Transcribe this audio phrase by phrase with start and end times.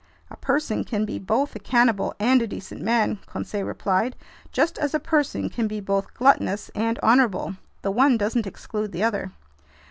[0.31, 4.15] "A person can be both a cannibal and a decent man," Conseil replied,
[4.51, 7.57] "just as a person can be both gluttonous and honorable.
[7.83, 9.29] The one doesn't exclude the other."